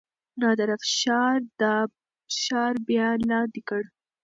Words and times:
نادر 0.39 0.69
افشار 0.77 1.37
دا 1.61 1.75
ښار 2.41 2.73
بیا 2.87 3.09
لاندې 3.29 3.61
کړ. 3.69 3.81